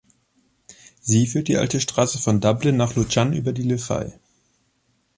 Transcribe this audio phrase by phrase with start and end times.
[0.99, 4.09] Sie führt die alte Straße von Dublin nach Lucan über die Liffey.